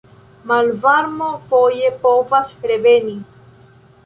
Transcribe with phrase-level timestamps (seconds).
[0.51, 3.15] Malvarmo foje povas reveni.